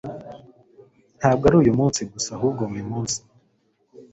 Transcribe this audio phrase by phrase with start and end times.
[1.17, 3.17] ntabwo ari uyu munsi gusa, ahubwo buri munsi